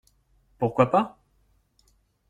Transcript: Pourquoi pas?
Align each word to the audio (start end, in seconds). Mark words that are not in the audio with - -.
Pourquoi 0.57 0.87
pas? 0.89 1.19